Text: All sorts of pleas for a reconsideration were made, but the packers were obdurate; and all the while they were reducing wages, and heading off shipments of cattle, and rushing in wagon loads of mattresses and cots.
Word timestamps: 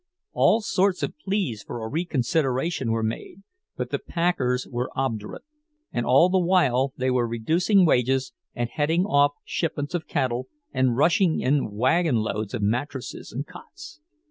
All 0.33 0.61
sorts 0.61 1.03
of 1.03 1.15
pleas 1.19 1.61
for 1.61 1.83
a 1.83 1.87
reconsideration 1.87 2.89
were 2.89 3.03
made, 3.03 3.43
but 3.77 3.91
the 3.91 3.99
packers 3.99 4.65
were 4.67 4.89
obdurate; 4.95 5.43
and 5.91 6.07
all 6.07 6.27
the 6.27 6.39
while 6.39 6.91
they 6.97 7.11
were 7.11 7.27
reducing 7.27 7.85
wages, 7.85 8.33
and 8.55 8.67
heading 8.71 9.05
off 9.05 9.33
shipments 9.45 9.93
of 9.93 10.07
cattle, 10.07 10.47
and 10.73 10.97
rushing 10.97 11.39
in 11.39 11.69
wagon 11.73 12.15
loads 12.15 12.55
of 12.55 12.63
mattresses 12.63 13.31
and 13.31 13.45
cots. 13.45 14.01